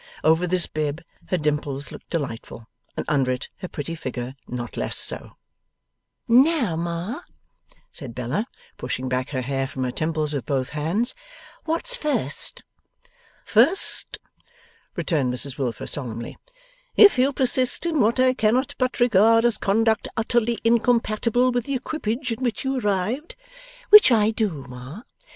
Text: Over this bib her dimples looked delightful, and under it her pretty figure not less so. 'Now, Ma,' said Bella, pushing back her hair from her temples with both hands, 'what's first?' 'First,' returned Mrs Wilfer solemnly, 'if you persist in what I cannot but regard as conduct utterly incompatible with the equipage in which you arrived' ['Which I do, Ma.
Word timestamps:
Over 0.23 0.47
this 0.47 0.65
bib 0.65 1.03
her 1.27 1.37
dimples 1.37 1.91
looked 1.91 2.09
delightful, 2.09 2.67
and 2.97 3.05
under 3.07 3.29
it 3.29 3.49
her 3.57 3.67
pretty 3.67 3.93
figure 3.93 4.35
not 4.47 4.75
less 4.75 4.97
so. 4.97 5.37
'Now, 6.27 6.75
Ma,' 6.75 7.21
said 7.93 8.15
Bella, 8.15 8.47
pushing 8.77 9.07
back 9.07 9.29
her 9.29 9.43
hair 9.43 9.67
from 9.67 9.83
her 9.83 9.91
temples 9.91 10.33
with 10.33 10.47
both 10.47 10.69
hands, 10.69 11.13
'what's 11.65 11.95
first?' 11.95 12.63
'First,' 13.45 14.17
returned 14.95 15.31
Mrs 15.31 15.59
Wilfer 15.59 15.85
solemnly, 15.85 16.35
'if 16.95 17.19
you 17.19 17.31
persist 17.31 17.85
in 17.85 17.99
what 18.01 18.19
I 18.19 18.33
cannot 18.33 18.73
but 18.79 18.99
regard 18.99 19.45
as 19.45 19.59
conduct 19.59 20.07
utterly 20.17 20.57
incompatible 20.63 21.51
with 21.51 21.65
the 21.65 21.75
equipage 21.75 22.31
in 22.31 22.39
which 22.43 22.63
you 22.63 22.79
arrived' 22.79 23.35
['Which 23.91 24.11
I 24.11 24.31
do, 24.31 24.65
Ma. 24.67 25.03